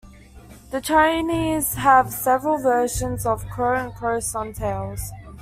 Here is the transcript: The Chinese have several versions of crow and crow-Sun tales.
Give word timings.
The 0.71 0.81
Chinese 0.81 1.75
have 1.75 2.11
several 2.11 2.57
versions 2.57 3.23
of 3.27 3.45
crow 3.49 3.75
and 3.75 3.93
crow-Sun 3.93 4.53
tales. 4.53 5.11